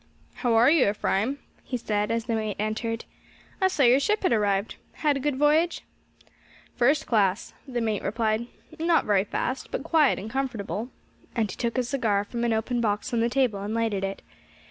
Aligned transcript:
"How 0.41 0.55
are 0.55 0.71
you, 0.71 0.89
Ephraim?" 0.89 1.37
he 1.63 1.77
said, 1.77 2.09
as 2.09 2.25
the 2.25 2.33
mate 2.33 2.55
entered. 2.57 3.05
"I 3.61 3.67
saw 3.67 3.83
your 3.83 3.99
ship 3.99 4.23
had 4.23 4.33
arrived. 4.33 4.77
Had 4.93 5.15
a 5.15 5.19
good 5.19 5.35
voyage?" 5.35 5.83
"First 6.75 7.05
class," 7.05 7.53
the 7.67 7.81
mate 7.81 8.01
replied; 8.01 8.47
"not 8.79 9.05
very 9.05 9.25
fast, 9.25 9.69
but 9.69 9.83
quiet 9.83 10.17
and 10.17 10.27
comfortable," 10.27 10.89
and 11.35 11.51
he 11.51 11.55
took 11.55 11.77
a 11.77 11.83
cigar 11.83 12.23
from 12.23 12.43
an 12.43 12.51
open 12.51 12.81
box 12.81 13.13
on 13.13 13.19
the 13.19 13.29
table 13.29 13.61
and 13.61 13.75
lighted 13.75 14.03
it. 14.03 14.23